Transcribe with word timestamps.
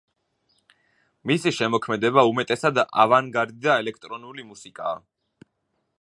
მისი 1.31 1.53
შემოქმედება 1.57 2.23
უმეტესად 2.31 2.81
ავანგარდი 3.05 3.63
და 3.67 3.79
ელექტრონული 3.85 4.47
მუსიკაა. 4.51 4.99